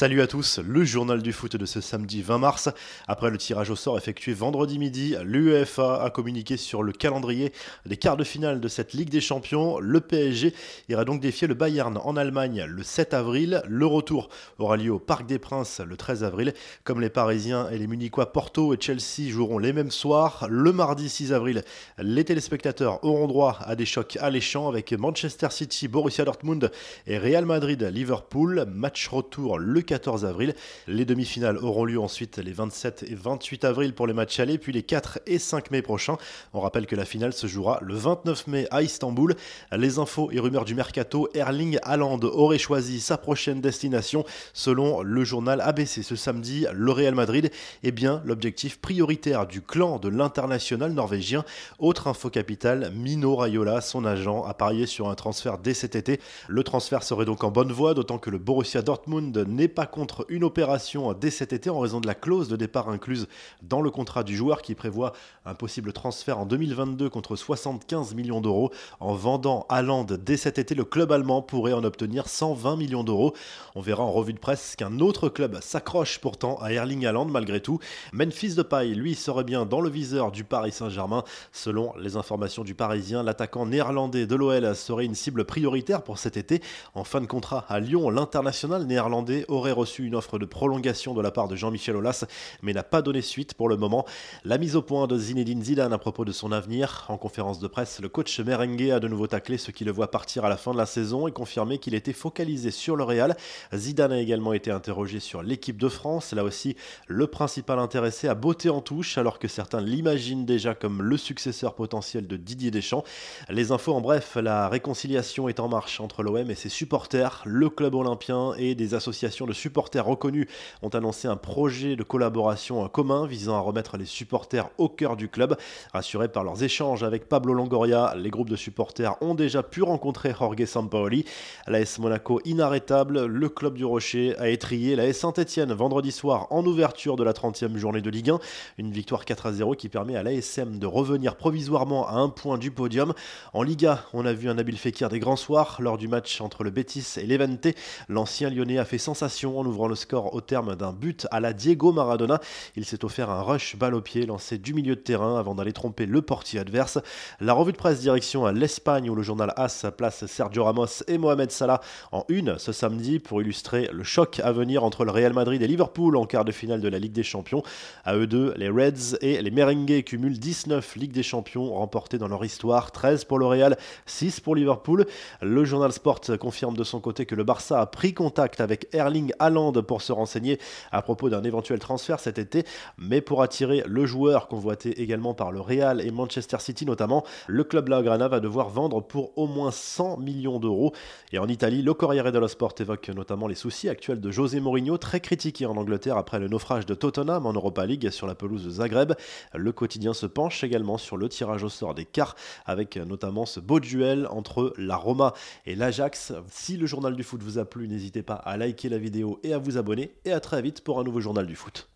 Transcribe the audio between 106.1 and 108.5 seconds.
Là aussi, le principal intéressé a